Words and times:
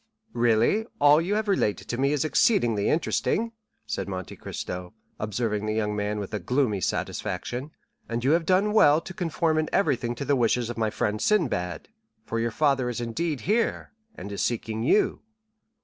"Really, 0.33 0.87
all 0.99 1.21
you 1.21 1.35
have 1.35 1.47
related 1.47 1.87
to 1.89 1.97
me 1.99 2.11
is 2.11 2.25
exceedingly 2.25 2.89
interesting," 2.89 3.51
said 3.85 4.07
Monte 4.07 4.35
Cristo, 4.35 4.95
observing 5.19 5.67
the 5.67 5.75
young 5.75 5.95
man 5.95 6.17
with 6.19 6.33
a 6.33 6.39
gloomy 6.39 6.81
satisfaction; 6.81 7.69
"and 8.09 8.23
you 8.23 8.31
have 8.31 8.47
done 8.47 8.73
well 8.73 8.99
to 8.99 9.13
conform 9.13 9.59
in 9.59 9.69
everything 9.71 10.15
to 10.15 10.25
the 10.25 10.35
wishes 10.35 10.71
of 10.71 10.77
my 10.79 10.89
friend 10.89 11.21
Sinbad; 11.21 11.87
for 12.25 12.39
your 12.39 12.49
father 12.49 12.89
is 12.89 12.99
indeed 12.99 13.41
here, 13.41 13.91
and 14.15 14.31
is 14.31 14.41
seeking 14.41 14.81
you." 14.81 15.21